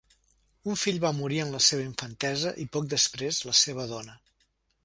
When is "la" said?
1.57-1.61, 3.51-3.57